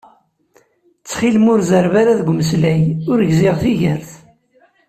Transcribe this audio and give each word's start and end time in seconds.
Ttxil-m 0.99 1.45
ur 1.53 1.59
zerreb 1.69 1.95
ara 2.01 2.17
deg 2.19 2.27
umeslay, 2.31 2.81
ur 3.11 3.19
gziɣ 3.29 3.55
tigert 3.61 4.09